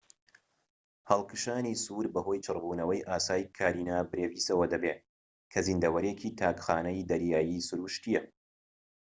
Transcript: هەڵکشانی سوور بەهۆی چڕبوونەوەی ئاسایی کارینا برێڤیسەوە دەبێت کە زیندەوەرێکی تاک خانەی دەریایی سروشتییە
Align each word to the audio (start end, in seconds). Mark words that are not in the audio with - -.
هەڵکشانی 1.09 1.81
سوور 1.83 2.05
بەهۆی 2.13 2.43
چڕبوونەوەی 2.45 3.05
ئاسایی 3.09 3.51
کارینا 3.57 3.97
برێڤیسەوە 4.11 4.65
دەبێت 4.73 4.99
کە 5.51 5.59
زیندەوەرێکی 5.67 6.35
تاک 6.39 6.57
خانەی 6.65 7.07
دەریایی 7.11 7.65
سروشتییە 7.67 8.23